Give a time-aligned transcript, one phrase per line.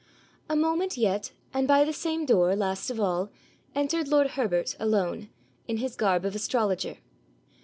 [0.49, 3.29] A moment yet, and by the same door, last of all,
[3.75, 5.29] entered lord Herbert, alone,
[5.67, 6.97] in his garb of astrologer.